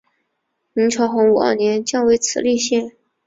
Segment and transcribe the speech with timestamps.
[0.73, 2.91] 明朝洪武二年降为慈利县。